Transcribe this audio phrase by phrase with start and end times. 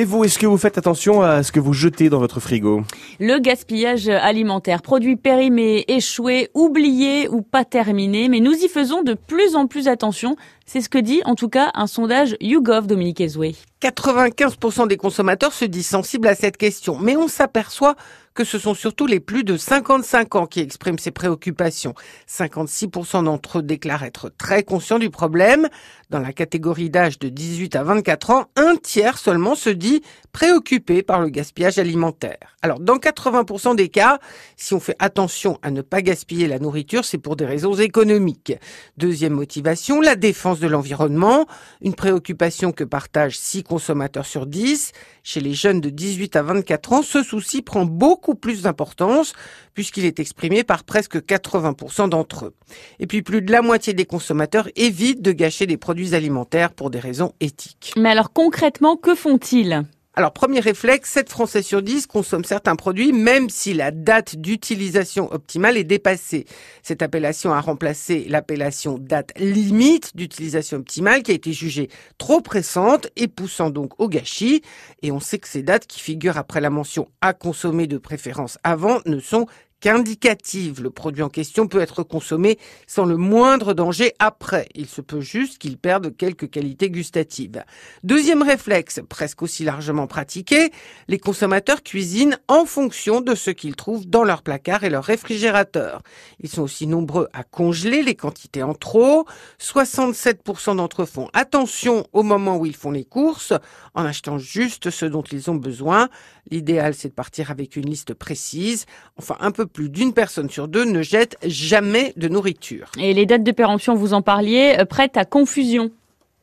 [0.00, 2.84] Et vous, est-ce que vous faites attention à ce que vous jetez dans votre frigo
[3.18, 9.12] Le gaspillage alimentaire, produits périmés, échoués, oubliés ou pas terminés, mais nous y faisons de
[9.12, 10.36] plus en plus attention.
[10.72, 13.56] C'est ce que dit en tout cas un sondage YouGov Dominique Ezoué.
[13.82, 17.96] 95% des consommateurs se disent sensibles à cette question, mais on s'aperçoit
[18.34, 21.94] que ce sont surtout les plus de 55 ans qui expriment ces préoccupations.
[22.28, 25.68] 56% d'entre eux déclarent être très conscients du problème.
[26.10, 31.02] Dans la catégorie d'âge de 18 à 24 ans, un tiers seulement se dit préoccupé
[31.02, 32.56] par le gaspillage alimentaire.
[32.62, 34.20] Alors, dans 80% des cas,
[34.56, 38.52] si on fait attention à ne pas gaspiller la nourriture, c'est pour des raisons économiques.
[38.96, 41.46] Deuxième motivation, la défense de l'environnement,
[41.80, 44.92] une préoccupation que partagent 6 consommateurs sur 10.
[45.22, 49.32] Chez les jeunes de 18 à 24 ans, ce souci prend beaucoup plus d'importance
[49.74, 52.54] puisqu'il est exprimé par presque 80% d'entre eux.
[52.98, 56.90] Et puis plus de la moitié des consommateurs évitent de gâcher des produits alimentaires pour
[56.90, 57.94] des raisons éthiques.
[57.96, 59.84] Mais alors concrètement, que font-ils?
[60.14, 65.32] Alors, premier réflexe, 7 Français sur 10 consomment certains produits même si la date d'utilisation
[65.32, 66.46] optimale est dépassée.
[66.82, 71.88] Cette appellation a remplacé l'appellation date limite d'utilisation optimale qui a été jugée
[72.18, 74.62] trop pressante et poussant donc au gâchis.
[75.02, 78.58] Et on sait que ces dates qui figurent après la mention à consommer de préférence
[78.64, 79.46] avant ne sont
[79.80, 80.82] qu'indicative.
[80.82, 84.68] Le produit en question peut être consommé sans le moindre danger après.
[84.74, 87.64] Il se peut juste qu'il perde quelques qualités gustatives.
[88.04, 90.70] Deuxième réflexe, presque aussi largement pratiqué,
[91.08, 96.02] les consommateurs cuisinent en fonction de ce qu'ils trouvent dans leur placard et leur réfrigérateur.
[96.40, 99.26] Ils sont aussi nombreux à congeler les quantités en trop.
[99.60, 103.52] 67% d'entre eux font attention au moment où ils font les courses
[103.94, 106.08] en achetant juste ce dont ils ont besoin.
[106.50, 108.86] L'idéal, c'est de partir avec une liste précise.
[109.16, 112.90] Enfin, un peu plus d'une personne sur deux ne jette jamais de nourriture.
[112.98, 115.90] Et les dates de péremption, vous en parliez, euh, prêtes à confusion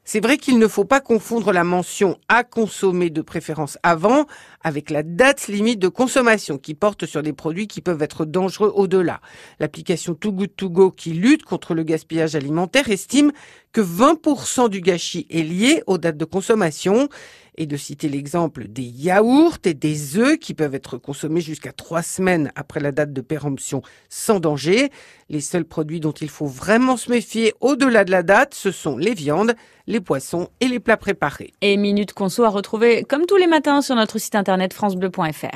[0.08, 4.26] c'est vrai qu'il ne faut pas confondre la mention à consommer de préférence avant
[4.64, 8.72] avec la date limite de consommation qui porte sur des produits qui peuvent être dangereux
[8.74, 9.20] au-delà.
[9.60, 13.34] L'application Too Good To Go qui lutte contre le gaspillage alimentaire estime
[13.74, 17.10] que 20% du gâchis est lié aux dates de consommation
[17.58, 22.04] et de citer l'exemple des yaourts et des œufs qui peuvent être consommés jusqu'à trois
[22.04, 24.90] semaines après la date de péremption sans danger.
[25.30, 28.98] Les seuls produits dont il faut vraiment se méfier au-delà de la date, ce sont
[28.98, 29.56] les viandes,
[29.98, 31.54] les poissons et les plats préparés.
[31.62, 35.56] Et Minute Conso à retrouver comme tous les matins sur notre site internet francebleu.fr.